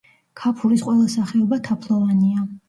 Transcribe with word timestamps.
ქაფურის 0.39 0.83
ყველა 0.87 1.11
სახეობა 1.17 1.61
თაფლოვანია. 1.69 2.49